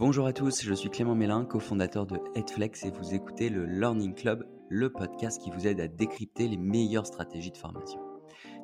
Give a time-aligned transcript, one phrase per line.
[0.00, 4.14] Bonjour à tous, je suis Clément Mélin, cofondateur de Headflex et vous écoutez le Learning
[4.14, 8.00] Club, le podcast qui vous aide à décrypter les meilleures stratégies de formation.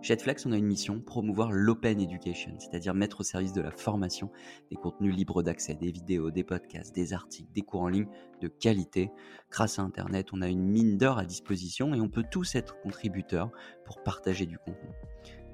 [0.00, 3.70] Chez Headflex, on a une mission, promouvoir l'open education, c'est-à-dire mettre au service de la
[3.70, 4.30] formation
[4.70, 8.08] des contenus libres d'accès, des vidéos, des podcasts, des articles, des cours en ligne
[8.40, 9.10] de qualité.
[9.50, 12.80] Grâce à Internet, on a une mine d'or à disposition et on peut tous être
[12.80, 13.50] contributeurs
[13.84, 14.88] pour partager du contenu.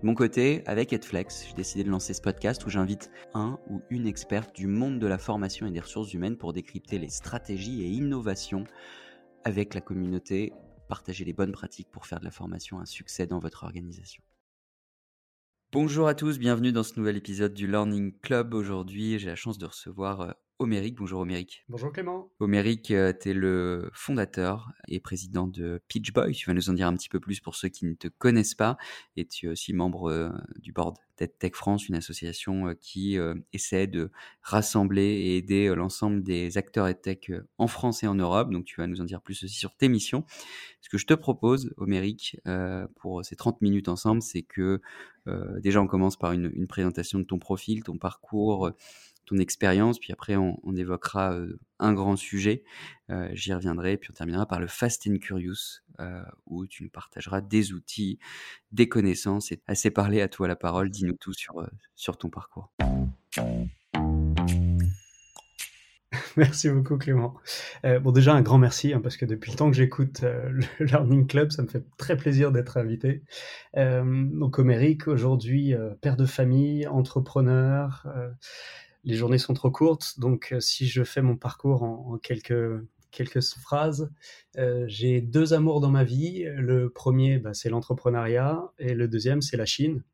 [0.02, 3.82] De mon côté, avec Edflex, j'ai décidé de lancer ce podcast où j'invite un ou
[3.88, 7.84] une experte du monde de la formation et des ressources humaines pour décrypter les stratégies
[7.84, 8.64] et innovations
[9.44, 10.52] avec la communauté,
[10.88, 14.24] partager les bonnes pratiques pour faire de la formation un succès dans votre organisation.
[15.70, 18.54] Bonjour à tous, bienvenue dans ce nouvel épisode du Learning Club.
[18.54, 20.94] Aujourd'hui, j'ai la chance de recevoir euh, Oméric.
[20.96, 21.64] Bonjour Oméric.
[21.68, 22.30] Bonjour Clément.
[22.38, 26.32] Oméric, euh, tu es le fondateur et président de Pitch Boy.
[26.32, 28.54] Tu vas nous en dire un petit peu plus pour ceux qui ne te connaissent
[28.54, 28.76] pas.
[29.16, 30.96] Et tu es aussi membre euh, du board
[31.38, 33.16] Tech France, une association euh, qui
[33.52, 34.10] essaie de
[34.42, 38.50] rassembler et aider l'ensemble des acteurs et tech en France et en Europe.
[38.50, 40.24] Donc tu vas nous en dire plus aussi sur tes missions.
[40.80, 42.40] Ce que je te propose, Oméric,
[42.96, 44.80] pour ces 30 minutes ensemble, c'est que
[45.60, 48.72] déjà on commence par une, une, présentation de ton profil, ton parcours
[49.26, 51.36] ton expérience, puis après on, évoquera
[51.78, 52.64] un grand sujet,
[53.32, 55.80] j'y reviendrai, puis on terminera par le Fast and Curious,
[56.46, 58.18] où tu nous partageras des outils,
[58.72, 62.72] des connaissances, et assez parler à toi la parole, dis-nous tout sur, sur ton parcours.
[66.36, 67.34] Merci beaucoup Clément.
[67.84, 71.26] bon déjà un grand merci hein, parce que depuis le temps que j'écoute le Learning
[71.26, 73.22] Club, ça me fait très plaisir d'être invité.
[73.74, 78.06] donc Oméric, aujourd'hui père de famille, entrepreneur,
[79.04, 83.42] les journées sont trop courtes, donc euh, si je fais mon parcours en, quelques, quelques
[83.42, 84.10] phrases,
[84.58, 86.44] euh, j'ai deux amours dans ma vie.
[86.56, 90.04] Le premier, bah, c'est l'entrepreneuriat, et le deuxième, c'est la Chine.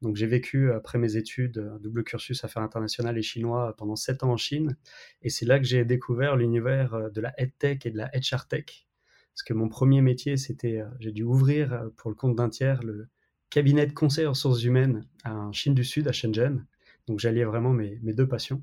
[0.00, 4.22] Donc j'ai vécu après mes études un double cursus affaires internationales et chinois pendant sept
[4.22, 4.76] ans en Chine,
[5.22, 8.46] et c'est là que j'ai découvert l'univers euh, de la tech et de la HR
[8.48, 8.86] tech.
[9.34, 13.08] Parce que mon premier métier, c'était, j'ai dû ouvrir pour le compte d'un tiers le
[13.48, 16.66] cabinet de conseil en ressources humaines en Chine du Sud, à Shenzhen.
[17.10, 18.62] Donc j'alliais vraiment mes, deux passions.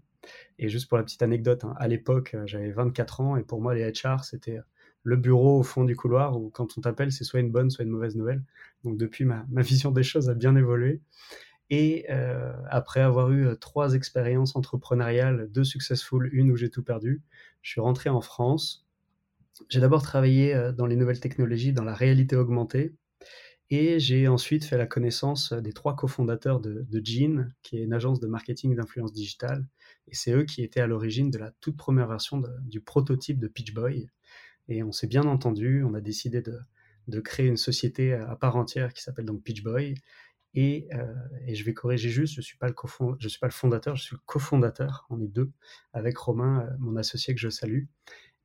[0.57, 3.61] Et juste pour la petite anecdote, hein, à l'époque, euh, j'avais 24 ans et pour
[3.61, 4.59] moi, les HR, c'était
[5.03, 7.83] le bureau au fond du couloir où quand on t'appelle, c'est soit une bonne, soit
[7.83, 8.41] une mauvaise nouvelle.
[8.85, 11.01] Donc depuis, ma, vision des choses a bien évolué.
[11.69, 16.83] Et euh, après avoir eu euh, trois expériences entrepreneuriales, deux successful, une où j'ai tout
[16.83, 17.21] perdu,
[17.61, 18.87] je suis rentré en France.
[19.67, 22.93] J'ai d'abord travaillé dans les nouvelles technologies, dans la réalité augmentée,
[23.69, 27.94] et j'ai ensuite fait la connaissance des trois cofondateurs de, de Gene, qui est une
[27.94, 29.67] agence de marketing d'influence digitale.
[30.07, 33.47] Et c'est eux qui étaient à l'origine de la toute première version du prototype de
[33.47, 34.09] Pitch Boy.
[34.69, 36.59] Et on s'est bien entendu, on a décidé de,
[37.07, 39.95] de, créer une société à part entière qui s'appelle donc Pitch Boy.
[40.53, 41.13] Et, euh,
[41.45, 42.75] et, je vais corriger juste, je ne suis, pas le
[43.19, 45.51] je suis pas le fondateur, je suis le cofondateur, on est deux,
[45.94, 47.83] avec Romain, euh, mon associé que je salue.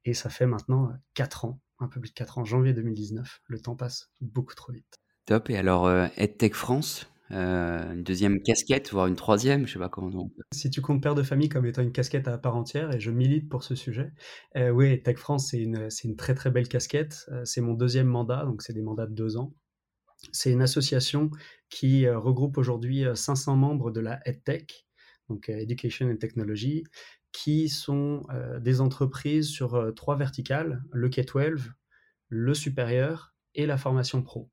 [0.04, 3.40] Et ça fait maintenant 4 ans, un peu plus de 4 ans, janvier 2019.
[3.46, 5.01] Le temps passe beaucoup trop vite.
[5.26, 5.50] Top.
[5.50, 9.88] Et alors, euh, EdTech France, euh, une deuxième casquette, voire une troisième, je sais pas
[9.88, 10.30] comment on.
[10.52, 13.10] Si tu comptes père de famille comme étant une casquette à part entière, et je
[13.12, 14.10] milite pour ce sujet,
[14.56, 17.30] euh, oui, EdTech France, c'est une, une très très belle casquette.
[17.44, 19.54] c'est mon deuxième mandat, donc c'est des mandats de deux ans.
[20.32, 21.30] C'est une association
[21.68, 24.86] qui regroupe aujourd'hui 500 membres de la EdTech,
[25.28, 26.84] donc Education and Technology,
[27.32, 28.24] qui sont
[28.60, 31.72] des entreprises sur trois verticales, le K-12,
[32.28, 34.50] le supérieur et la formation pro.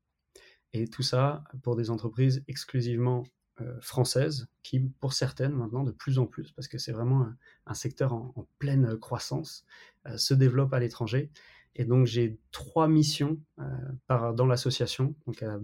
[0.72, 3.24] Et tout ça pour des entreprises exclusivement
[3.60, 7.26] euh, françaises, qui pour certaines maintenant de plus en plus, parce que c'est vraiment
[7.66, 9.64] un, secteur en, pleine croissance,
[10.06, 11.30] euh, se développe à l'étranger.
[11.74, 15.58] Et donc j'ai trois missions euh, dans l'association, donc à,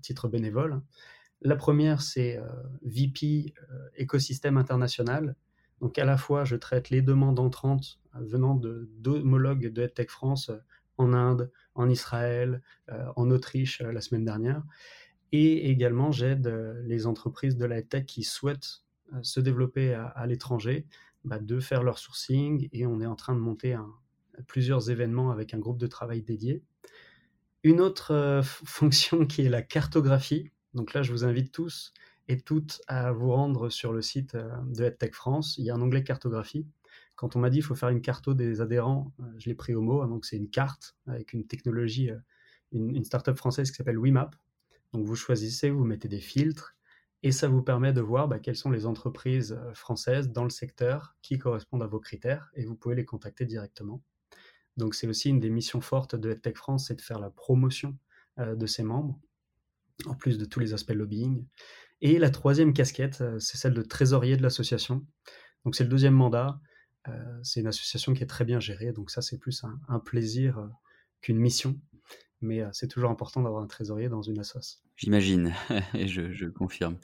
[0.00, 0.80] titre bénévole.
[1.40, 2.40] La première, c'est
[2.82, 3.52] VP
[3.96, 5.34] écosystème international.
[5.80, 10.50] Donc à la fois, je traite les demandes entrantes venant d'homologues de, de EdTech France
[10.98, 14.62] en Inde, en Israël, euh, en Autriche euh, la semaine dernière.
[15.32, 18.82] Et également, j'aide euh, les entreprises de la tech qui souhaitent
[19.22, 20.86] se développer à, l'étranger,
[21.24, 22.68] bah, de faire leur sourcing.
[22.72, 23.76] Et on est en train de monter
[24.48, 26.62] plusieurs événements avec un groupe de travail dédié.
[27.62, 30.50] Une autre fonction qui est la cartographie.
[30.72, 31.92] Donc là, je vous invite tous
[32.28, 35.56] et toutes à vous rendre sur le site de EdTech France.
[35.58, 36.66] Il y a un onglet cartographie
[37.16, 39.74] quand on m'a dit qu'il faut faire une carte des adhérents, euh, je l'ai pris
[39.74, 40.02] au mot.
[40.02, 42.18] Hein, donc, c'est une carte avec une technologie, euh,
[42.72, 44.34] une, startup française qui s'appelle WeMap.
[44.92, 46.76] Donc, vous choisissez, vous mettez des filtres
[47.22, 50.50] et ça vous permet de voir bah, quelles sont les entreprises euh, françaises dans le
[50.50, 54.02] secteur qui correspondent à vos critères et vous pouvez les contacter directement.
[54.76, 57.96] Donc, c'est aussi une des missions fortes de EdTech France, c'est de faire la promotion
[58.36, 59.20] de ses membres,
[60.06, 61.46] en plus de tous les aspects lobbying.
[62.00, 65.06] Et la troisième casquette, c'est celle de trésorier de l'association.
[65.64, 66.60] Donc, c'est le deuxième mandat.
[67.42, 70.70] C'est une association qui est très bien gérée, donc ça c'est plus un plaisir
[71.20, 71.78] qu'une mission
[72.44, 74.80] mais c'est toujours important d'avoir un trésorier dans une assoce.
[74.96, 75.52] J'imagine,
[75.94, 76.98] et je, je, confirme.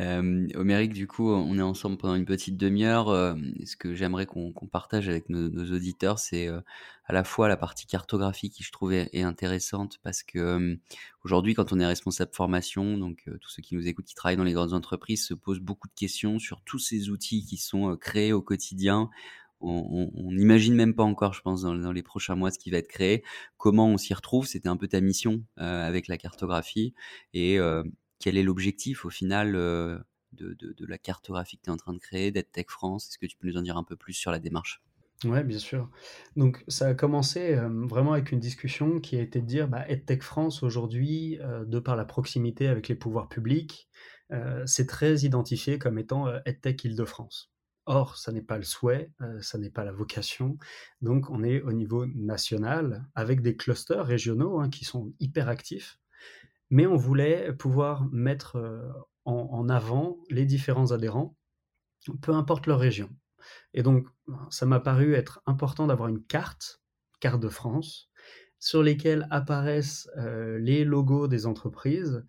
[0.00, 3.08] Euh, Oméric, du coup, on est ensemble pendant une petite demi-heure.
[3.66, 8.48] ce que j'aimerais qu'on partage avec nos, auditeurs, c'est à la fois la partie cartographie
[8.48, 10.78] qui, je trouve, est, intéressante parce que
[11.22, 14.44] aujourd'hui, quand on est responsable formation, donc tous ceux qui nous écoutent, qui travaillent dans
[14.44, 18.32] les grandes entreprises, se posent beaucoup de questions sur tous ces outils qui sont créés
[18.32, 19.10] au quotidien
[19.66, 22.88] on n'imagine même pas encore, je pense, dans, les prochains mois ce qui va être
[22.88, 23.24] créé.
[23.56, 24.46] Comment on s'y retrouve?
[24.46, 26.94] C'était un peu ta mission euh, avec la cartographie.
[27.32, 27.82] Et euh,
[28.18, 29.98] quel est l'objectif au final euh,
[30.32, 30.56] de,
[30.86, 33.08] la cartographie que tu es en train de créer, d'EdTech France?
[33.08, 34.82] Est-ce que tu peux nous en dire un peu plus sur la démarche?
[35.24, 35.88] Oui, bien sûr.
[36.36, 40.22] Donc, ça a commencé vraiment avec une discussion qui a été de dire bah, EdTech
[40.22, 43.88] France aujourd'hui, de par la proximité avec les pouvoirs publics,
[44.66, 47.53] c'est très identifié comme étant EdTech Île-de-France.
[47.86, 50.58] Or, ça n'est pas le souhait, euh, ça n'est pas la vocation.
[51.02, 55.98] Donc, on est au niveau national avec des clusters régionaux hein, qui sont hyper actifs.
[56.70, 58.90] Mais on voulait pouvoir mettre euh,
[59.26, 61.36] en, avant les différents adhérents,
[62.22, 63.10] peu importe leur région.
[63.74, 64.06] Et donc,
[64.50, 66.82] ça m'a paru être important d'avoir une carte,
[67.20, 68.10] carte de France,
[68.58, 72.24] sur lesquelles apparaissent euh, les logos des entreprises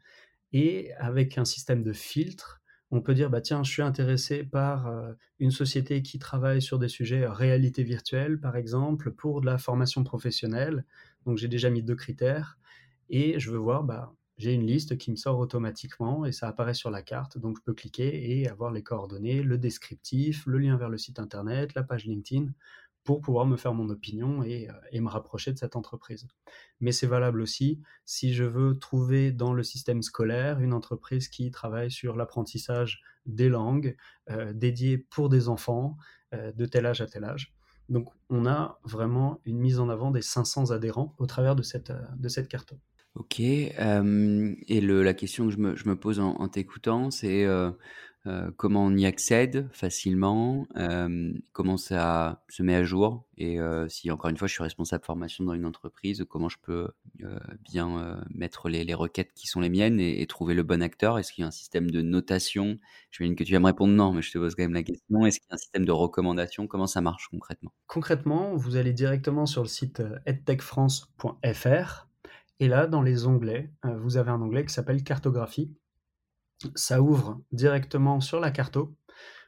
[0.51, 2.61] et avec un système de filtre
[2.91, 6.79] on peut dire, bah tiens, je suis intéressé par euh, une société qui travaille sur
[6.79, 10.85] des sujets euh, réalité virtuelle, par exemple, pour de la formation professionnelle.
[11.25, 12.57] Donc j'ai déjà mis deux critères
[13.09, 16.73] et je veux voir, bah, j'ai une liste qui me sort automatiquement et ça apparaît
[16.73, 17.37] sur la carte.
[17.37, 21.19] Donc je peux cliquer et avoir les coordonnées, le descriptif, le lien vers le site
[21.19, 22.51] internet, la page LinkedIn
[23.05, 26.27] pour pouvoir me faire mon opinion et, euh, me rapprocher de cette entreprise.
[26.81, 31.51] Mais c'est valable aussi si je veux trouver dans le système scolaire une entreprise qui
[31.51, 33.95] travaille sur l'apprentissage des langues
[34.31, 35.97] euh, dédiées pour des enfants
[36.33, 37.53] euh, de tel âge à tel âge.
[37.89, 41.93] Donc on a vraiment une mise en avant des 500 adhérents au travers de cette,
[42.17, 42.73] de cette carte.
[43.13, 47.45] Ok, et la question que je me, pose en t'écoutant, c'est
[48.27, 53.87] euh, comment on y accède facilement, euh, comment ça se met à jour et euh,
[53.87, 56.89] si encore une fois je suis responsable formation dans une entreprise, comment je peux
[57.61, 61.19] bien mettre les, requêtes qui sont les miennes et, trouver le bon acteur?
[61.19, 62.79] Est-ce qu'il y a un système de notation?
[63.11, 64.83] Je imagine que tu vas me répondre non, mais je te pose quand même la
[64.83, 65.25] question.
[65.25, 66.67] Est-ce qu'il y a un système de recommandation?
[66.67, 67.71] Comment ça marche concrètement?
[67.87, 72.07] Concrètement, vous allez directement sur le site edtechfrance.fr
[72.61, 75.75] et là, dans les onglets, vous avez un onglet qui s'appelle cartographie
[76.75, 78.95] ça ouvre directement sur la carto,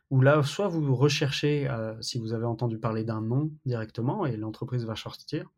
[0.10, 4.38] où là, soit vous recherchez, euh, si vous avez entendu parler d'un nom directement, et
[4.38, 5.50] l'entreprise va sortir.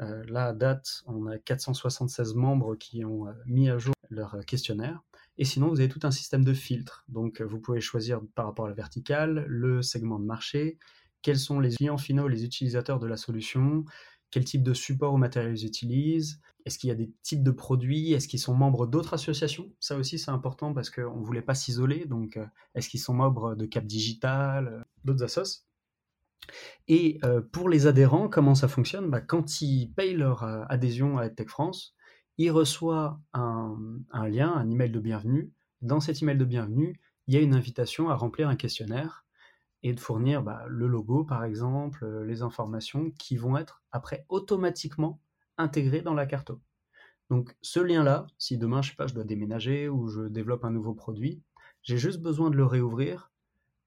[0.00, 4.36] Euh, là, à date, on a 476 membres qui ont euh, mis à jour leur
[4.46, 5.00] questionnaire.
[5.38, 7.04] Et sinon, vous avez tout un système de filtres.
[7.08, 10.78] Donc, vous pouvez choisir par rapport à la verticale, le segment de marché,
[11.22, 13.84] quels sont les clients finaux, les utilisateurs de la solution,
[14.32, 17.50] quel type de support ou matériaux ils utilisent, est-ce qu'il y a des types de
[17.50, 19.70] produits, est-ce qu'ils sont membres d'autres associations?
[19.78, 23.14] Ça aussi c'est important parce qu'on ne voulait pas s'isoler, donc euh, est-ce qu'ils sont
[23.14, 25.64] membres de Cap Digital, euh, d'autres assos?
[26.88, 29.10] Et euh, pour les adhérents, comment ça fonctionne?
[29.10, 31.94] Bah, Quand ils payent leur adhésion à EdTech France,
[32.38, 33.76] ils reçoivent un,
[34.28, 35.52] lien, un email de bienvenue.
[35.82, 39.24] Dans cet email de bienvenue, il y a une invitation à remplir un questionnaire
[39.82, 44.24] et de fournir bah, le logo, par exemple, euh, les informations qui vont être après
[44.28, 45.20] automatiquement
[45.58, 46.52] intégrées dans la carte.
[47.30, 50.70] Donc ce lien-là, si demain, je sais pas, je dois déménager ou je développe un
[50.70, 51.42] nouveau produit,
[51.82, 53.32] j'ai juste besoin de le réouvrir,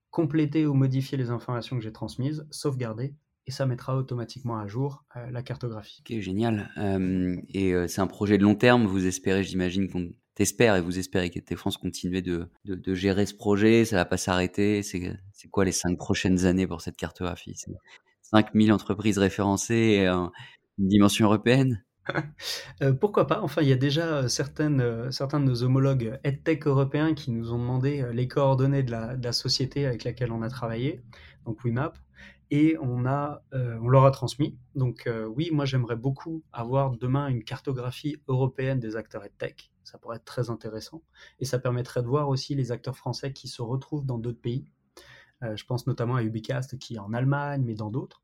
[0.09, 3.15] compléter ou modifier les informations que j'ai transmises, sauvegarder,
[3.47, 6.01] et ça mettra automatiquement à jour euh, la cartographie.
[6.01, 6.71] Ok, génial.
[6.77, 10.99] Euh, et c'est un projet de long terme, vous espérez, j'imagine, qu'on t'espères et vous
[10.99, 12.49] espérez que France continuer de,
[12.93, 14.83] gérer ce projet, ça va pas s'arrêter.
[14.83, 15.17] C'est,
[15.49, 17.53] quoi les cinq prochaines années pour cette cartographie?
[17.55, 17.71] C'est
[18.21, 20.31] 5000 entreprises référencées et une
[20.77, 21.83] dimension européenne?
[22.83, 23.41] Euh, pourquoi pas?
[23.41, 27.51] Enfin, il y a déjà euh, euh, certains de nos homologues EdTech européens qui nous
[27.51, 31.01] ont demandé les coordonnées de la, de la, société avec laquelle on a travaillé,
[31.45, 31.97] donc WeMap
[32.51, 34.57] et on, a, euh, on leur a transmis.
[34.75, 39.71] Donc euh, oui, moi j'aimerais beaucoup avoir demain une cartographie européenne des acteurs tech.
[39.83, 41.03] Ça pourrait être très intéressant.
[41.39, 44.65] Et ça permettrait de voir aussi les acteurs français qui se retrouvent dans d'autres pays.
[45.43, 48.21] Euh, je pense notamment à Ubicast qui est en Allemagne, mais dans d'autres.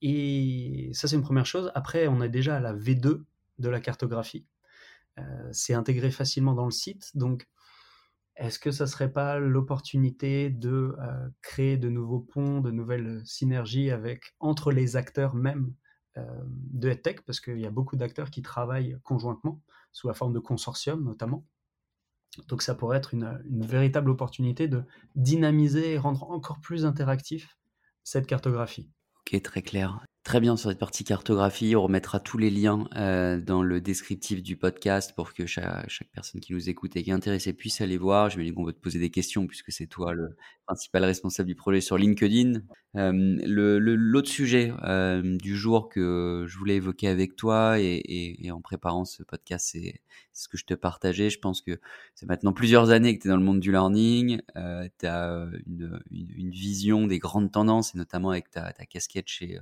[0.00, 1.70] et ça c'est une première chose.
[1.74, 3.22] Après, on est déjà à la V2
[3.58, 4.46] de la cartographie.
[5.52, 7.14] c'est intégré facilement dans le site.
[7.16, 7.46] Donc
[8.36, 13.90] est-ce que ça serait pas l'opportunité de euh, créer de nouveaux ponts, de nouvelles synergies
[13.90, 15.72] avec entre les acteurs même
[16.16, 17.22] euh, de EdTech?
[17.24, 19.60] Parce qu'il y a beaucoup d'acteurs qui travaillent conjointement,
[19.92, 21.44] sous la forme de consortium notamment.
[22.48, 24.84] Donc ça pourrait être une, véritable opportunité de
[25.14, 27.58] dynamiser et rendre encore plus interactif
[28.04, 28.90] cette cartographie.
[29.20, 30.02] Ok, très clair.
[30.24, 31.74] Très bien sur cette partie cartographie.
[31.74, 36.40] On remettra tous les liens euh, dans le descriptif du podcast pour que chaque, personne
[36.40, 38.30] qui nous écoute et qui est intéressée puisse aller voir.
[38.30, 41.56] Je vais qu'on va te poser des questions puisque c'est toi le principal responsable du
[41.56, 42.60] projet sur LinkedIn.
[42.94, 49.04] Euh, l'autre sujet euh, du jour que je voulais évoquer avec toi et, en préparant
[49.04, 49.76] ce podcast,
[50.32, 51.30] c'est, ce que je te partageais.
[51.30, 51.80] Je pense que
[52.14, 54.40] c'est maintenant plusieurs années que tu es dans le monde du learning.
[54.56, 58.86] Euh, tu as une, une, une, vision des grandes tendances et notamment avec ta, ta
[58.86, 59.58] casquette chez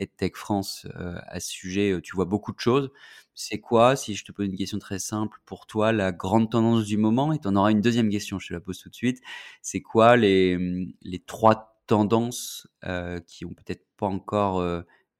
[0.00, 2.90] EdTech France euh, à ce sujet, euh, tu vois beaucoup de choses.
[3.34, 6.84] C'est quoi, si je te pose une question très simple, pour toi, la grande tendance
[6.84, 7.32] du moment?
[7.32, 9.20] Et tu en auras une deuxième question, je te la pose tout de suite.
[9.62, 10.58] C'est quoi les,
[11.02, 14.60] les trois tendances euh, qui ont peut-être pas encore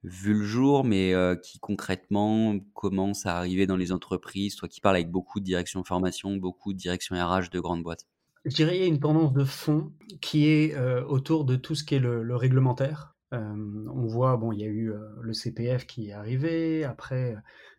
[0.02, 4.56] vu le jour, mais qui concrètement commencent à arriver dans les entreprises?
[4.56, 8.06] Toi qui parles avec beaucoup de direction formation, beaucoup de direction RH de grandes boîtes.
[8.44, 10.76] Je dirais qu'il y a une tendance de fond qui est
[11.08, 13.14] autour de tout ce qui est le, le réglementaire.
[13.32, 17.36] Euh, on voit, bon, il y a eu euh, le CPF qui est arrivé, après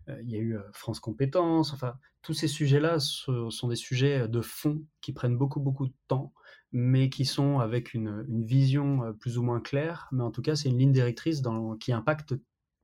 [0.07, 4.41] euh, il y a eu France Compétences, enfin, tous ces sujets-là sont des sujets de
[4.41, 6.33] fond qui prennent beaucoup, beaucoup de temps,
[6.71, 10.69] mais qui sont avec une, vision plus ou moins claire, mais en tout cas, c'est
[10.69, 11.41] une ligne directrice
[11.79, 12.35] qui impacte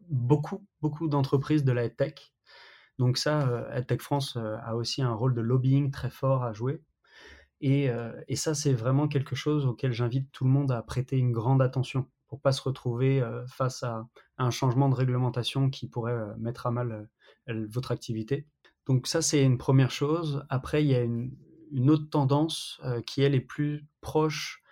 [0.09, 2.33] beaucoup, beaucoup d'entreprises de la EdTech.
[2.99, 6.81] Donc ça, EdTech France a aussi un rôle de lobbying très fort à jouer.
[7.61, 7.89] Et,
[8.27, 11.61] et ça, c'est vraiment quelque chose auquel j'invite tout le monde à prêter une grande
[11.61, 16.35] attention pour pas se retrouver euh, face à, un changement de réglementation qui pourrait euh,
[16.37, 17.09] mettre à mal
[17.49, 18.45] euh, votre activité.
[18.85, 20.45] Donc ça, c'est une première chose.
[20.49, 21.31] Après, il y a une,
[21.89, 24.63] autre tendance qui, elle, est plus proche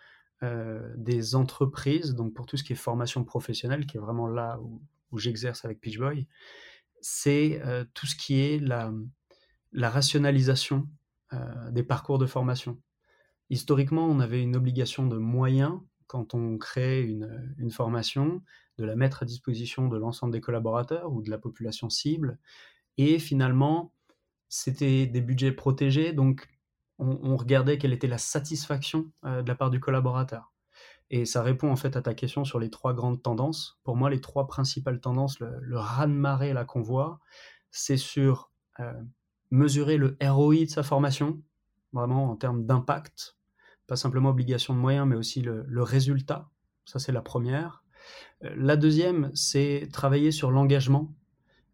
[0.41, 4.81] des entreprises, donc pour tout ce qui est formation professionnelle, qui est vraiment là où,
[5.17, 6.27] j'exerce avec Pitchboy,
[6.99, 7.61] c'est
[7.93, 8.91] tout ce qui est la,
[9.71, 10.89] la rationalisation
[11.71, 12.81] des parcours de formation.
[13.49, 18.41] Historiquement, on avait une obligation de moyens quand on crée une, formation,
[18.77, 22.37] de la mettre à disposition de l'ensemble des collaborateurs ou de la population cible.
[22.97, 23.91] Et finalement,
[24.49, 26.47] c'était des budgets protégés, donc
[26.97, 30.53] on, regardait quelle était la satisfaction euh, de la part du collaborateur.
[31.09, 33.79] Et ça répond en fait à ta question sur les trois grandes tendances.
[33.83, 37.19] Pour moi, les trois principales tendances, le, le raz-de-marée là qu'on voit,
[37.69, 38.93] c'est sur euh,
[39.51, 41.41] mesurer le ROI de sa formation,
[41.93, 43.37] vraiment en termes d'impact,
[43.87, 46.49] pas simplement obligation de moyens, mais aussi le, résultat.
[46.85, 47.83] Ça, c'est la première.
[48.43, 51.13] Euh, la deuxième, c'est travailler sur l'engagement,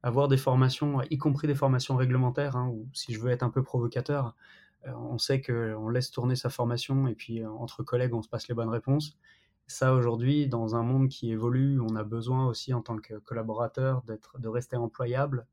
[0.03, 3.49] avoir des formations, y compris des formations réglementaires, hein, ou si je veux être un
[3.49, 4.35] peu provocateur,
[4.87, 8.47] on sait qu'on laisse tourner sa formation et puis euh, entre collègues, on se passe
[8.47, 9.17] les bonnes réponses.
[9.67, 14.01] Ça, aujourd'hui, dans un monde qui évolue, on a besoin aussi en tant que collaborateur
[14.03, 15.47] d'être, de rester employable.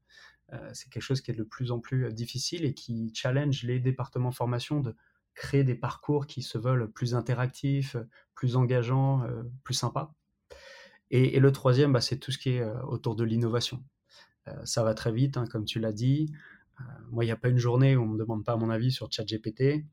[0.72, 4.32] c'est quelque chose qui est de plus en plus difficile et qui challenge les départements
[4.32, 4.94] formation de
[5.38, 7.96] créer des parcours qui se veulent plus interactifs,
[8.34, 10.12] plus engageants, euh, plus sympas.
[11.10, 13.82] Et, le troisième, bah, c'est tout ce qui est euh, autour de l'innovation.
[14.48, 16.32] Euh, ça va très vite, hein, comme tu l'as dit.
[17.10, 18.92] Moi, il n'y a pas une journée où on ne me demande pas mon avis
[18.92, 19.84] sur ChatGPT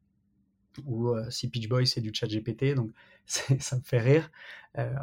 [0.86, 2.92] ou si Pitch Boy c'est du ChatGPT, donc
[3.26, 4.30] ça me fait rire.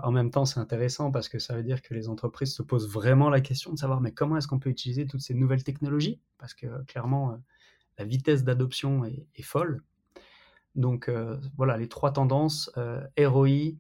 [0.03, 2.91] en même temps, c'est intéressant parce que ça veut dire que les entreprises se posent
[2.91, 6.21] vraiment la question de savoir mais comment est-ce qu'on peut utiliser toutes ces nouvelles technologies?
[6.39, 7.39] Parce que clairement,
[7.99, 9.83] la vitesse d'adoption est, folle.
[10.75, 13.75] Donc euh, voilà, les trois tendances, euh, ROI,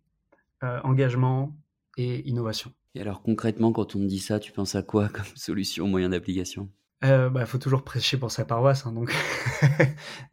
[0.62, 1.56] euh, engagement
[1.96, 2.72] et innovation.
[2.94, 6.10] Et alors concrètement, quand on me dit ça, tu penses à quoi comme solution, moyen
[6.10, 6.68] d'application?
[7.02, 8.86] Il bah, faut toujours prêcher pour sa paroisse.
[8.86, 9.14] Hein, donc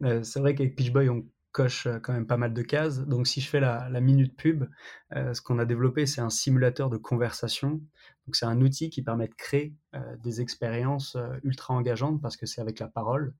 [0.00, 3.00] c'est vrai qu'avec Pitchboy, on coche quand même pas mal de cases.
[3.00, 4.66] Donc si je fais la, minute pub,
[5.12, 7.80] ce qu'on a développé, c'est un simulateur de conversation.
[8.26, 9.74] Donc c'est un outil qui permet de créer
[10.22, 13.34] des expériences ultra engageantes parce que c'est avec la parole.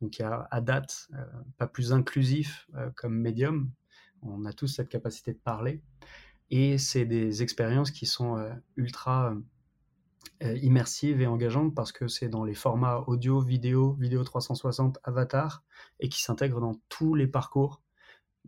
[0.00, 1.24] Donc à date euh,
[1.56, 3.70] pas plus inclusif euh, comme médium.
[4.22, 5.82] On a tous cette capacité de parler.
[6.50, 9.34] Et c'est des expériences qui sont euh, ultra
[10.40, 15.64] immersives et engageantes parce que c'est dans les formats audio, vidéo, vidéo 360, avatar,
[16.00, 17.82] et qui s'intègrent dans tous les parcours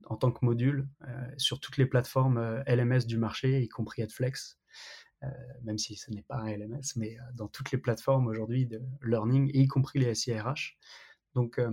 [0.07, 0.89] en tant que module
[1.37, 4.59] sur toutes les plateformes LMS du marché, y compris Adflex.
[5.63, 9.51] même si ce n'est pas un LMS, mais dans toutes les plateformes aujourd'hui de learning,
[9.55, 10.79] y compris les SIRH.
[11.35, 11.71] Donc, euh,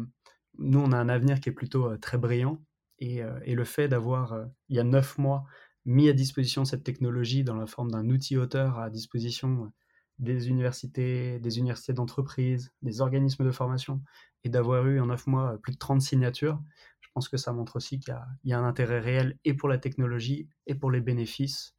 [0.58, 2.62] nous, on a un avenir qui est plutôt euh, très brillant.
[3.02, 5.46] Euh, et, le fait d'avoir, il y a neuf mois,
[5.86, 9.72] mis à disposition cette technologie dans la forme d'un outil auteur à disposition
[10.20, 14.02] des universités, des universités d'entreprise, des organismes de formation,
[14.44, 16.62] et d'avoir eu en neuf mois plus de 30 signatures,
[17.02, 19.78] je pense que ça montre aussi qu'il y, a un intérêt réel et pour la
[19.78, 21.74] technologie et pour les bénéfices.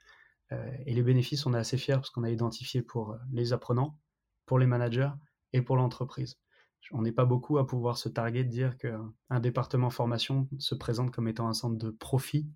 [0.51, 3.99] et les bénéfices, on est assez fiers parce qu'on a identifié pour les apprenants,
[4.47, 5.11] pour les managers
[5.53, 6.39] et pour l'entreprise
[6.93, 11.11] on n'est pas beaucoup à pouvoir se targuer de dire qu'un département formation se présente
[11.11, 12.49] comme étant un centre de profit,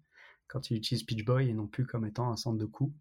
[0.46, 2.94] quand ils utilisent PitchBoy et non plus comme étant un centre de coût.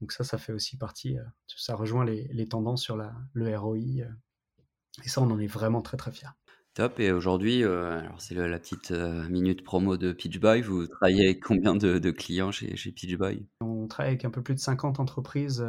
[0.00, 3.78] Donc ça, ça fait aussi partie, ça rejoint les, tendances sur la, le ROI.
[3.78, 6.28] et ça, on en est vraiment très très fiers.
[6.74, 6.98] Top.
[6.98, 10.60] Et aujourd'hui, alors c'est la petite minute promo de PitchBoy.
[10.62, 13.46] Vous travaillez avec combien de, clients chez, chez PitchBoy?
[13.60, 15.64] On travaille avec un peu plus de 50 entreprises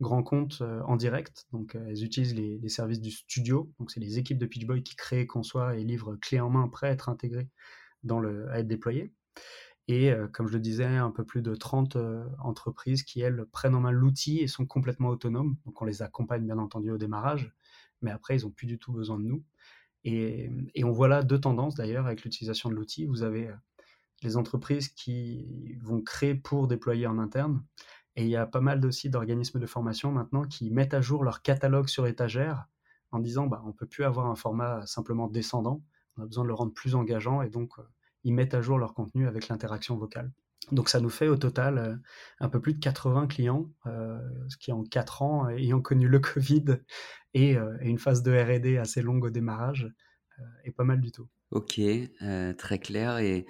[0.00, 1.46] grands comptes en direct.
[1.52, 3.70] Donc, elles utilisent les, services du studio.
[3.78, 6.88] Donc, c'est les équipes de PitchBoy qui créent, conçoivent et livrent clé en main prêt
[6.88, 7.48] à être intégrées
[8.02, 9.12] dans le, à être déployées.
[9.92, 11.96] Et comme je le disais, un peu plus de 30
[12.38, 15.56] entreprises qui, elles, prennent en main l'outil et sont complètement autonomes.
[15.66, 17.52] Donc on les accompagne bien entendu au démarrage,
[18.00, 19.42] mais après, ils n'ont plus du tout besoin de nous.
[20.04, 20.48] Et,
[20.84, 23.04] on voit là deux tendances d'ailleurs avec l'utilisation de l'outil.
[23.04, 23.50] Vous avez
[24.22, 27.64] les entreprises qui vont créer pour déployer en interne.
[28.14, 31.24] Et il y a pas mal aussi d'organismes de formation maintenant qui mettent à jour
[31.24, 32.68] leur catalogue sur étagère
[33.10, 35.82] en disant bah, on ne peut plus avoir un format simplement descendant,
[36.16, 37.72] on a besoin de le rendre plus engageant et donc
[38.24, 40.30] ils mettent à jour leur contenu avec l'interaction vocale.
[40.72, 41.96] Donc ça nous fait au total euh,
[42.38, 46.06] un peu plus de 80 clients, euh, ce qui en 4 ans, euh, ayant connu
[46.08, 46.64] le Covid
[47.34, 49.88] et, une phase de RD assez longue au démarrage,
[50.64, 51.28] est pas mal du tout.
[51.50, 51.80] Ok,
[52.58, 53.18] très clair.
[53.18, 53.46] Et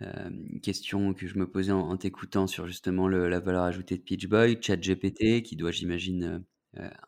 [0.00, 4.58] une question que je me posais en, t'écoutant sur justement la valeur ajoutée de PitchBoy,
[4.60, 6.44] ChatGPT, qui doit, j'imagine,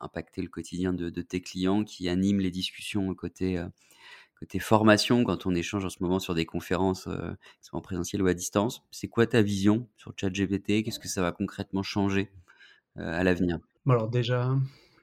[0.01, 3.63] impacter le quotidien de, de, tes clients, qui anime les discussions côté
[4.45, 7.33] côté formation, quand on échange en ce moment sur des conférences, euh,
[7.73, 10.85] en présentiel ou à distance, c'est quoi ta vision sur ChatGPT?
[10.85, 12.31] Qu'est-ce que ça va concrètement changer
[12.99, 13.59] euh, à l'avenir?
[13.89, 14.55] Alors déjà,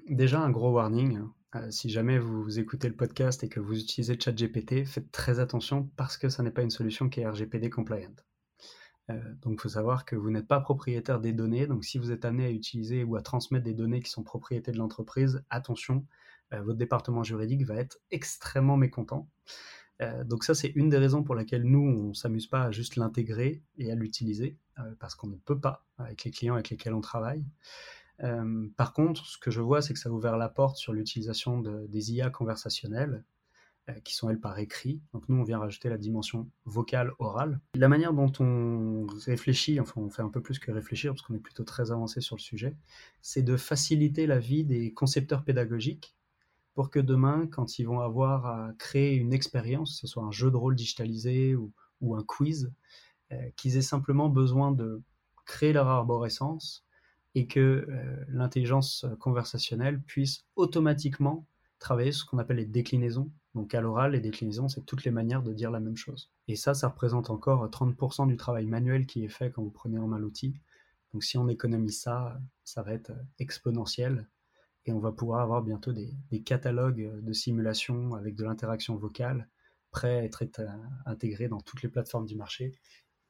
[0.07, 1.17] déjà un gros warning.
[1.17, 1.33] Hein.
[1.55, 5.89] Euh, si jamais vous, écoutez le podcast et que vous utilisez ChatGPT, faites très attention
[5.97, 8.13] parce que ça n'est pas une solution qui est RGPD compliant.
[9.41, 11.65] donc, il faut savoir que vous n'êtes pas propriétaire des données.
[11.65, 14.71] Donc, si vous êtes amené à utiliser ou à transmettre des données qui sont propriétés
[14.71, 16.20] de l'entreprise, attention, euh,
[16.59, 19.27] votre département juridique va être extrêmement mécontent.
[20.01, 22.71] Euh, donc ça, c'est une des raisons pour laquelle nous, on ne s'amuse pas à
[22.71, 26.69] juste l'intégrer et à l'utiliser, euh, parce qu'on ne peut pas avec les clients avec
[26.69, 27.43] lesquels on travaille.
[28.77, 31.59] par contre, ce que je vois, c'est que ça a ouvert la porte sur l'utilisation
[31.59, 33.23] des IA conversationnelles,
[34.03, 35.01] qui sont elles par écrit.
[35.11, 37.59] Donc nous, on vient rajouter la dimension vocale, orale.
[37.73, 41.33] La manière dont on réfléchit, enfin on fait un peu plus que réfléchir, parce qu'on
[41.33, 42.75] est plutôt très avancé sur le sujet,
[43.23, 46.15] c'est de faciliter la vie des concepteurs pédagogiques
[46.73, 50.31] pour que demain, quand ils vont avoir à créer une expérience, que ce soit un
[50.31, 52.71] jeu de rôle digitalisé ou, un quiz,
[53.31, 55.01] euh, qu'ils aient simplement besoin de
[55.45, 56.85] créer leur arborescence
[57.35, 61.45] et que euh, l'intelligence conversationnelle puisse automatiquement
[61.79, 63.31] travailler ce qu'on appelle les déclinaisons.
[63.55, 66.31] Donc à l'oral, les déclinaisons, c'est toutes les manières de dire la même chose.
[66.47, 69.97] Et ça, ça représente encore 30% du travail manuel qui est fait quand vous prenez
[69.97, 70.55] en main l'outil.
[71.13, 74.27] Donc si on économise ça, ça va être exponentiel
[74.85, 79.47] et on va pouvoir avoir bientôt des, catalogues de simulation avec de l'interaction vocale
[79.91, 80.43] prêts à être,
[81.05, 82.73] intégrés dans toutes les plateformes du marché.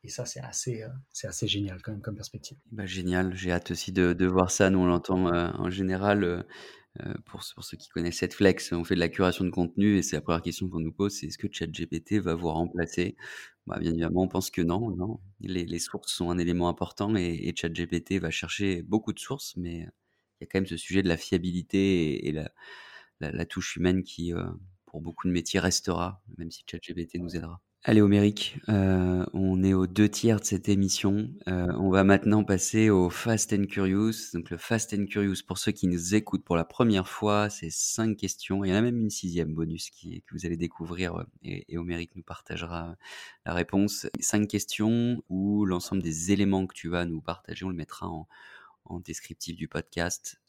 [0.04, 0.90] Et ça, c'est assez, euh,
[1.28, 2.58] assez génial quand même comme perspective.
[2.72, 4.70] Bah, génial, j'ai hâte aussi de, voir ça.
[4.70, 6.24] Nous, on l'entend euh, en général.
[6.24, 9.98] Euh, pour, pour, ceux qui connaissent cette flex, on fait de la curation de contenu
[9.98, 13.16] et c'est la première question qu'on nous pose, c'est est-ce que ChatGPT va vous remplacer?
[13.66, 14.92] Bah, Bien évidemment, on pense que non.
[14.98, 15.22] non.
[15.40, 19.56] Les, les, sources sont un élément important et, et ChatGPT va chercher beaucoup de sources,
[19.56, 19.88] mais
[20.42, 24.34] il y a quand même ce sujet de la fiabilité et, la, touche humaine qui,
[24.34, 24.44] euh,
[24.88, 27.62] pour beaucoup de métiers, restera, même si ChatGPT nous aidera.
[27.84, 31.30] Allez, Oméric, euh, on est aux deux tiers de cette émission.
[31.48, 34.34] Euh, on va maintenant passer au Fast and Curious.
[34.34, 37.72] Donc, le Fast and Curious, pour ceux qui nous écoutent pour la première fois, c'est
[37.72, 38.64] cinq questions.
[38.64, 41.76] Il y en a même une sixième bonus qui, que vous allez découvrir et, et
[41.76, 42.96] nous partagera
[43.46, 44.08] la réponse.
[44.20, 48.28] Cinq questions où l'ensemble des éléments que tu vas nous partager, on le mettra en,
[48.86, 50.42] en descriptif du podcast.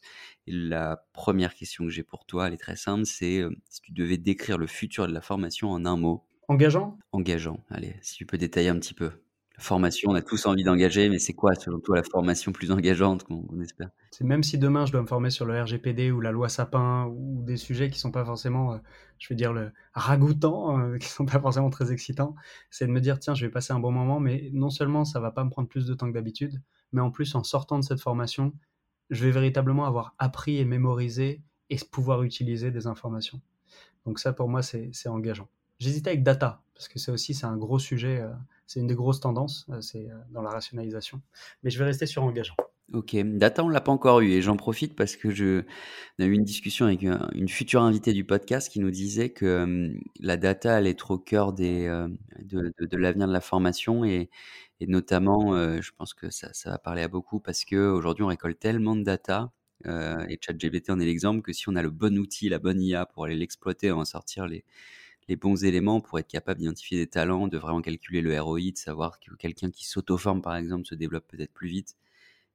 [0.47, 3.91] la première question que j'ai pour toi, elle est très simple, c'est euh, si tu
[3.91, 6.25] devais décrire le futur de la formation en un mot.
[6.47, 6.97] Engageant?
[7.11, 9.22] Engageant, allez, si tu peux détailler un petit peu.
[9.59, 13.23] Formation, on a tous envie d'engager, mais c'est quoi selon toi la formation plus engageante
[13.23, 13.89] qu'on espère?
[14.11, 17.05] C'est même si demain je dois me former sur le RGPD ou la loi Sapin
[17.05, 18.77] ou des sujets qui sont pas forcément, euh,
[19.19, 22.35] je veux dire, le ragoûtant, euh, qui sont pas forcément très excitants,
[22.71, 25.19] c'est de me dire tiens, je vais passer un bon moment, mais non seulement ça
[25.19, 26.61] va pas me prendre plus de temps que d'habitude,
[26.91, 28.53] mais en plus, en sortant de cette formation,
[29.11, 33.39] je vais véritablement avoir appris et mémorisé et pouvoir utiliser des informations.
[34.05, 35.47] Donc ça, pour moi, c'est engageant.
[35.79, 38.31] J'hésitais avec data, parce que c'est aussi c'est un gros sujet, euh,
[38.67, 41.21] c'est une des grosses tendances, euh, c'est euh, dans la rationalisation.
[41.63, 42.55] Mais je vais rester sur engageant.
[42.91, 45.63] Ok, data, on l'a pas encore eu et j'en profite parce que je
[46.19, 49.95] on a eu une discussion avec une future invitée du podcast qui nous disait que
[50.19, 51.87] la data allait être au cœur des,
[52.39, 54.29] de, l'avenir de la formation et,
[54.81, 58.97] notamment, je pense que ça, ça, va parler à beaucoup parce qu'aujourd'hui, on récolte tellement
[58.97, 59.53] de data,
[59.85, 63.05] et ChatGPT en est l'exemple, que si on a le bon outil, la bonne IA
[63.05, 64.65] pour aller l'exploiter, on va sortir les,
[65.27, 68.77] les bons éléments pour être capable d'identifier des talents, de vraiment calculer le ROI, de
[68.77, 71.95] savoir que quelqu'un qui s'auto-forme, par exemple, se développe peut-être plus vite.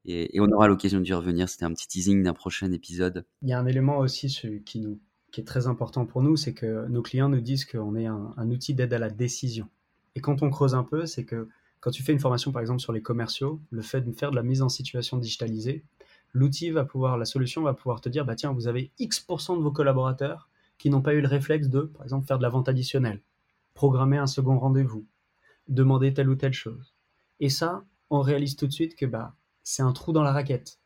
[0.05, 1.49] Et, on aura l'occasion d'y revenir.
[1.49, 3.25] C'était un petit teasing d'un prochain épisode.
[3.43, 4.29] Il y a un élément aussi
[4.65, 4.99] qui,
[5.37, 8.51] est très important pour nous, c'est que nos clients nous disent qu'on est un, un
[8.51, 9.69] outil d'aide à la décision.
[10.15, 11.49] Et quand on creuse un peu, c'est que
[11.81, 14.37] quand tu fais une formation, par exemple, sur les commerciaux, le fait de faire de
[14.37, 15.85] la mise en situation digitalisée,
[16.33, 19.63] l'outil va pouvoir, la solution va pouvoir te dire, bah tiens, vous avez X% de
[19.63, 22.69] vos collaborateurs qui n'ont pas eu le réflexe de, par exemple, faire de la vente
[22.69, 23.21] additionnelle,
[23.75, 25.07] programmer un second rendez-vous,
[25.69, 26.95] demander telle ou telle chose.
[27.41, 30.79] Et ça, on réalise tout de suite que bah, c'est un trou dans la raquette.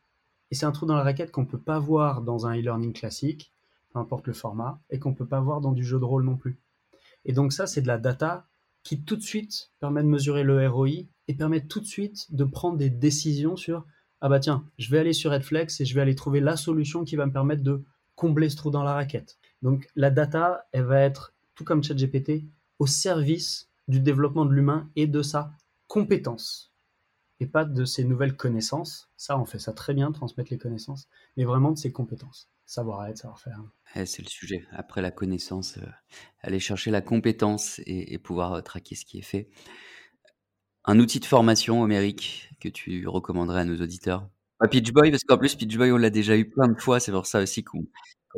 [0.51, 2.93] Et c'est un trou dans la raquette qu'on ne peut pas voir dans un e-learning
[2.93, 3.53] classique,
[3.93, 6.25] peu importe le format, et qu'on ne peut pas voir dans du jeu de rôle
[6.25, 6.59] non plus.
[7.25, 8.47] Et donc ça, c'est de la data
[8.83, 12.45] qui tout de suite permet de mesurer le ROI et permet tout de suite de
[12.45, 13.85] prendre des décisions sur
[14.25, 17.05] ah bah tiens, je vais aller sur Redflex et je vais aller trouver la solution
[17.05, 17.83] qui va me permettre de
[18.15, 19.37] combler ce trou dans la raquette.
[19.63, 22.45] Donc la data, elle va être, tout comme ChatGPT,
[22.79, 25.53] au service du développement de l'humain et de sa
[25.87, 26.73] compétence.
[27.41, 29.11] Et pas de ses nouvelles connaissances.
[29.17, 32.49] Ça, on fait ça très bien, transmettre les connaissances, mais vraiment de ses compétences.
[32.67, 33.61] Savoir-être, savoir-faire.
[34.07, 34.65] c'est le sujet.
[34.71, 35.87] Après la connaissance, euh,
[36.41, 39.51] aller chercher la compétence et, pouvoir euh, traquer ce qui est fait.
[40.85, 44.29] Un outil de formation, Homérique, que tu recommanderais à nos auditeurs?
[44.63, 47.01] Pas Pitchboy, parce qu'en plus, Pitchboy, on l'a déjà eu plein de fois.
[47.01, 47.85] C'est pour ça aussi qu'on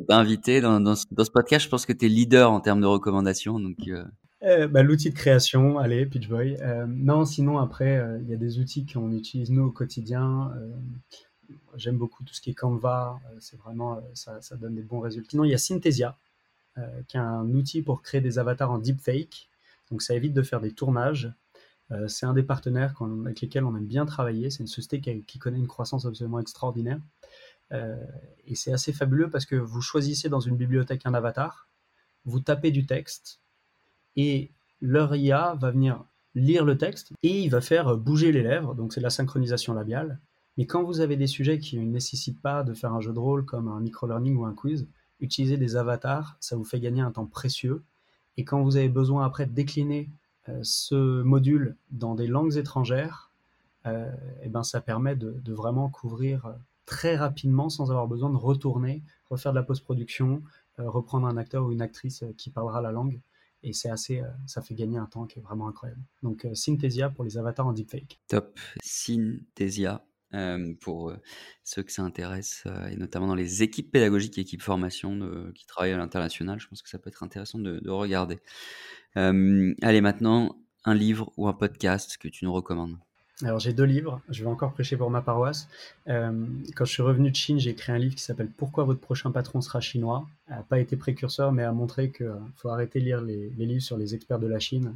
[0.09, 1.65] t'a invité dans, ce, podcast.
[1.65, 3.61] Je pense que tu es leader en termes de recommandations.
[3.61, 4.05] Donc, euh.
[4.43, 6.57] Eh, bah, L'outil de création, allez, Pitchboy.
[6.89, 10.51] non, sinon, après, il y a des outils qu'on utilise nous au quotidien
[11.77, 14.83] j'aime beaucoup tout ce qui est Canva, euh, c'est vraiment, euh, ça, ça, donne des
[14.83, 15.31] bons résultats.
[15.31, 16.17] Sinon, il y a Synthesia,
[16.79, 19.49] euh, qui est un outil pour créer des avatars en deepfake.
[19.91, 21.33] Donc, ça évite de faire des tournages.
[22.09, 22.95] C'est un des partenaires
[23.25, 24.51] avec lesquels on aime bien travailler.
[24.51, 26.99] C'est une société qui, connaît une croissance absolument extraordinaire.
[27.73, 31.69] et c'est assez fabuleux parce que vous choisissez dans une bibliothèque un avatar,
[32.25, 33.41] vous tapez du texte
[34.17, 38.75] et leur IA va venir lire le texte et il va faire bouger les lèvres,
[38.75, 40.19] donc c'est la synchronisation labiale,
[40.57, 43.19] mais quand vous avez des sujets qui ne nécessitent pas de faire un jeu de
[43.19, 44.87] rôle comme un micro-learning ou un quiz,
[45.21, 47.83] utiliser des avatars, ça vous fait gagner un temps précieux.
[48.37, 50.24] Et quand vous avez besoin après de décliner euh,
[50.63, 53.31] ce module dans des langues étrangères,
[53.85, 54.11] et euh,
[54.43, 56.53] eh ben ça permet de, vraiment couvrir euh,
[56.87, 60.43] très rapidement sans avoir besoin de retourner, refaire de la post-production,
[60.79, 63.21] reprendre un acteur ou une actrice qui parlera la langue.
[63.63, 66.03] Et c'est assez, ça fait gagner un temps qui est vraiment incroyable.
[66.23, 68.21] Donc Synthesia pour les avatars en deepfake.
[68.29, 68.59] Top.
[68.83, 70.05] Synthesia
[70.81, 71.13] pour
[71.63, 75.97] ceux que ça intéresse, et notamment dans les équipes pédagogiques équipes formation qui travaillent à
[75.97, 76.59] l'international.
[76.59, 78.39] Je pense que ça peut être intéressant de, regarder.
[79.15, 82.99] allez, maintenant, un livre ou un podcast que tu nous recommandes?
[83.43, 85.69] Alors j'ai deux livres, je vais encore prêcher pour ma paroisse.
[86.07, 89.33] quand je suis revenu de Chine, j'ai écrit un livre qui s'appelle Pourquoi votre prochain
[89.33, 90.27] patron sera chinois?
[90.49, 93.83] n'a pas été précurseur, mais a montré qu'il faut arrêter de lire les, les, livres
[93.83, 94.95] sur les experts de la Chine.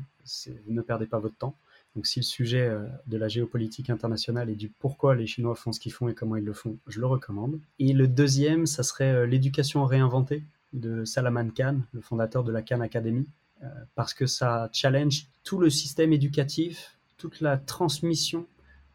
[0.67, 1.57] Vous ne perdez pas votre temps.
[1.95, 5.73] Donc si le sujet euh, de la géopolitique internationale et du pourquoi les Chinois font
[5.73, 7.59] ce qu'ils font et comment ils le font, je le recommande.
[7.79, 12.63] Et le deuxième, ça serait euh, L'éducation réinventée de Salaman Khan, le fondateur de la
[12.63, 13.27] Khan Academy,
[13.63, 18.47] euh, parce que ça challenge tout le système éducatif, toute la transmission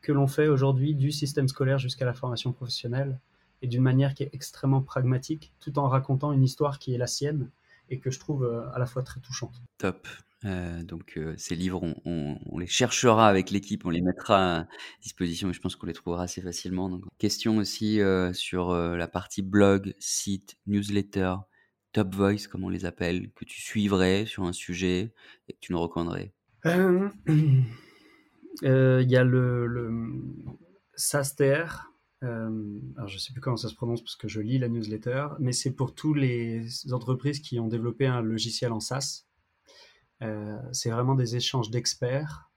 [0.01, 3.19] que l'on fait aujourd'hui du système scolaire jusqu'à la formation professionnelle,
[3.62, 7.08] et d'une manière qui est extrêmement pragmatique, tout en racontant une histoire qui est la
[7.08, 7.49] sienne
[7.89, 9.62] et que je trouve à la fois très touchante.
[9.77, 10.06] Top.
[10.45, 14.67] Euh, donc euh, ces livres, on, les cherchera avec l'équipe, on les mettra à
[15.01, 16.99] disposition et je pense qu'on les trouvera assez facilement.
[17.17, 21.36] Question aussi euh, sur la partie blog, site, newsletter,
[21.91, 25.13] top voice, comme on les appelle, que tu suivrais sur un sujet
[25.47, 26.34] et que tu nous recommanderais.
[26.65, 27.65] Il
[29.10, 29.91] y a le, le
[30.95, 31.91] SASTR.
[32.21, 35.53] alors je sais plus comment ça se prononce parce que je lis la newsletter, mais
[35.53, 39.25] c'est pour tous les entreprises qui ont développé un logiciel en SaaS.
[40.23, 42.49] Euh, c'est vraiment des échanges d'experts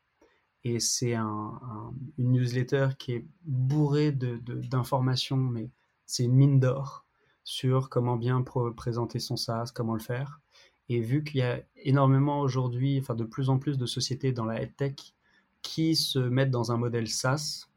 [0.64, 5.70] et c'est une newsletter qui est bourrée d'informations, mais
[6.06, 7.06] c'est une mine d'or
[7.44, 8.42] sur comment bien
[8.76, 10.40] présenter son SaaS, comment le faire.
[10.88, 14.44] Et vu qu'il y a énormément aujourd'hui, enfin de plus en plus de sociétés dans
[14.44, 14.94] la tech
[15.62, 17.68] qui se mettent dans un modèle SaaS,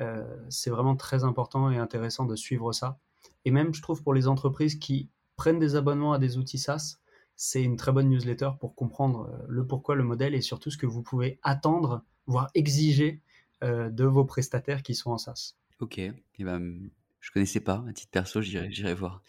[0.00, 2.98] euh, c'est vraiment très important et intéressant de suivre ça.
[3.44, 6.98] Et même, je trouve, pour les entreprises qui prennent des abonnements à des outils SaaS,
[7.36, 10.78] c'est une très bonne newsletter pour comprendre euh, le pourquoi, le modèle et surtout ce
[10.78, 13.20] que vous pouvez attendre, voire exiger
[13.62, 15.54] euh, de vos prestataires qui sont en SaaS.
[15.80, 19.22] Ok, eh ben, je connaissais pas, à titre perso, j'irai voir.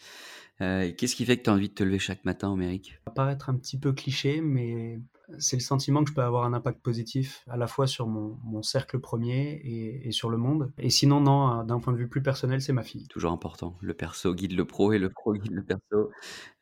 [0.60, 3.10] Euh, Qu'est-ce qui fait que tu as envie de te lever chaque matin, Amérique Ça
[3.10, 4.98] va paraître un petit peu cliché, mais
[5.38, 8.38] c'est le sentiment que je peux avoir un impact positif à la fois sur mon,
[8.44, 10.72] mon cercle premier et, et, sur le monde.
[10.78, 13.06] Et sinon, non, d'un point de vue plus personnel, c'est ma fille.
[13.08, 13.76] Toujours important.
[13.80, 16.10] Le perso guide le pro et le pro guide le perso.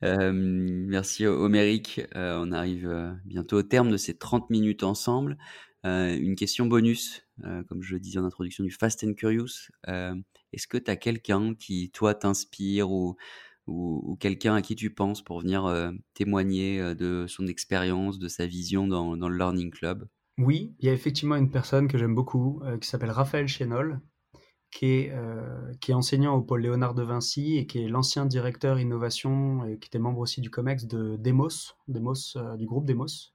[0.03, 2.03] Euh, merci Oméric.
[2.17, 5.39] Euh, on arrive euh, bientôt au terme de ces 30 minutes ensemble.
[5.85, 9.71] Euh, une question bonus, euh, comme je disais en introduction du Fast and Curious.
[10.53, 13.17] Est-ce que tu as quelqu'un qui, toi, t'inspire ou
[13.67, 18.29] ou, quelqu'un à qui tu penses pour venir euh, témoigner euh, de son expérience, de
[18.29, 20.09] sa vision dans, le Learning Club?
[20.39, 24.01] Oui, il y a effectivement une personne que j'aime beaucoup euh, qui s'appelle Raphaël Chénol,
[24.71, 25.13] qui est,
[25.81, 29.79] qui est enseignant au pôle Léonard de Vinci et qui est l'ancien directeur innovation et
[29.79, 33.33] qui était membre aussi du COMEX de Demos, Demos du groupe Demos.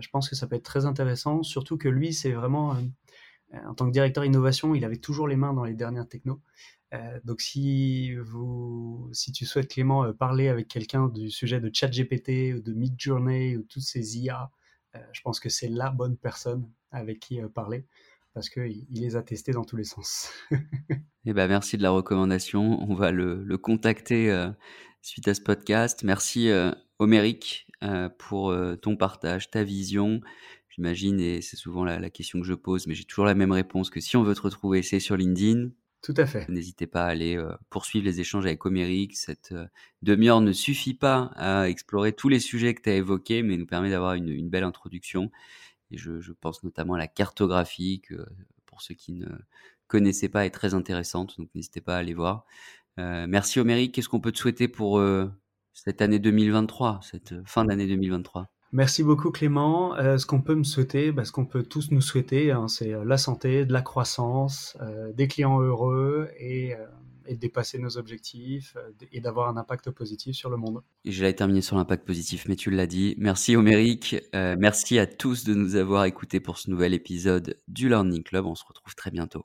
[0.00, 2.76] je pense que ça peut être très intéressant, surtout que lui, c'est vraiment,
[3.52, 6.40] en tant que directeur innovation, il avait toujours les mains dans les dernières technos.
[6.94, 11.70] Euh, donc si vous, si tu souhaites Clément euh, parler avec quelqu'un du sujet de
[11.72, 14.50] ChatGPT ou de Midjourney ou toutes ces IA,
[14.94, 17.86] euh, je pense que c'est la bonne personne avec qui parler
[18.32, 20.30] parce qu'il il les a testés dans tous les sens.
[21.26, 22.82] eh ben merci de la recommandation.
[22.88, 24.48] On va le, le contacter
[25.02, 26.04] suite à ce podcast.
[26.04, 26.50] Merci
[26.98, 27.66] Oméric
[28.16, 30.20] pour ton partage, ta vision.
[30.78, 33.50] J'imagine, et c'est souvent la, la, question que je pose, mais j'ai toujours la même
[33.50, 35.70] réponse que si on veut te retrouver, c'est sur LinkedIn.
[36.02, 36.48] Tout à fait.
[36.48, 39.16] N'hésitez pas à aller euh, poursuivre les échanges avec Oméric.
[39.16, 39.66] Cette euh,
[40.02, 43.66] demi-heure ne suffit pas à explorer tous les sujets que tu as évoqués, mais nous
[43.66, 45.32] permet d'avoir une, belle introduction.
[45.90, 48.24] Et je, pense notamment à la cartographie, que
[48.64, 49.26] pour ceux qui ne
[49.88, 52.44] connaissaient pas est très intéressante, donc n'hésitez pas à aller voir.
[53.00, 53.92] Euh, merci Oméric.
[53.92, 55.02] Qu'est-ce qu'on peut te souhaiter pour
[55.72, 59.96] cette année 2023, cette fin d'année 2023 Merci beaucoup Clément.
[59.96, 62.92] Euh, ce qu'on peut me souhaiter, bah, ce qu'on peut tous nous souhaiter, hein, c'est
[62.92, 66.74] euh, la santé, de la croissance, euh, des clients heureux et,
[67.28, 68.74] de dépasser nos objectifs
[69.12, 70.80] et d'avoir un impact positif sur le monde.
[71.04, 73.16] J'allais terminer sur l'impact positif, mais tu l'as dit.
[73.18, 74.16] Merci Oméric.
[74.32, 78.46] merci à tous de nous avoir écoutés pour ce nouvel épisode du Learning Club.
[78.46, 79.44] On se retrouve très bientôt.